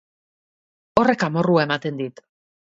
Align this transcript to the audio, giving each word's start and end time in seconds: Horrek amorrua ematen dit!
Horrek 1.01 1.27
amorrua 1.27 1.67
ematen 1.67 2.01
dit! 2.01 2.25